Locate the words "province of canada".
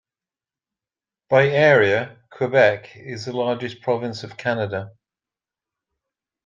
3.83-4.93